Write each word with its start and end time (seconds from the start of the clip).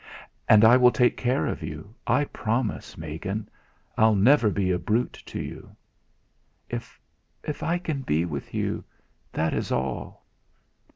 "And 0.49 0.65
I 0.65 0.77
will 0.77 0.89
take 0.89 1.15
care 1.15 1.45
of 1.45 1.61
you, 1.61 1.93
I 2.07 2.23
promise, 2.25 2.97
Megan. 2.97 3.47
I'll 3.99 4.15
never 4.15 4.49
be 4.49 4.71
a 4.71 4.79
brute 4.79 5.13
to 5.27 5.39
you!" 5.39 5.75
"If 6.71 7.61
I 7.61 7.77
can 7.77 8.01
be 8.01 8.25
with 8.25 8.51
you 8.51 8.83
that 9.33 9.53
is 9.53 9.71
all." 9.71 10.25